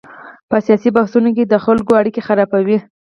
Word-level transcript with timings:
په 0.49 0.57
سیاسي 0.65 0.89
بحثونو 0.97 1.29
کې 1.35 1.43
د 1.47 1.55
خلکو 1.65 1.91
اړیکې 2.01 2.21
خرابوي. 2.27 2.77